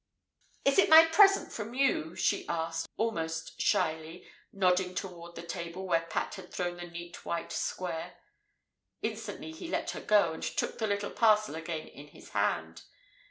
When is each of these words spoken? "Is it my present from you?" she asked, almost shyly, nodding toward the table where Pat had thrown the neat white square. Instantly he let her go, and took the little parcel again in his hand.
"Is 0.65 0.79
it 0.79 0.89
my 0.89 1.05
present 1.05 1.53
from 1.53 1.75
you?" 1.75 2.15
she 2.15 2.47
asked, 2.47 2.87
almost 2.97 3.61
shyly, 3.61 4.27
nodding 4.51 4.95
toward 4.95 5.35
the 5.35 5.43
table 5.43 5.85
where 5.85 6.07
Pat 6.09 6.33
had 6.33 6.51
thrown 6.51 6.77
the 6.77 6.87
neat 6.87 7.23
white 7.23 7.51
square. 7.51 8.15
Instantly 9.03 9.51
he 9.51 9.67
let 9.67 9.91
her 9.91 10.01
go, 10.01 10.33
and 10.33 10.41
took 10.41 10.79
the 10.79 10.87
little 10.87 11.11
parcel 11.11 11.53
again 11.53 11.87
in 11.87 12.07
his 12.07 12.29
hand. 12.29 12.81